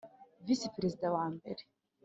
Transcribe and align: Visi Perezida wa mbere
Visi 0.45 0.67
Perezida 0.75 1.07
wa 1.15 1.25
mbere 1.35 1.63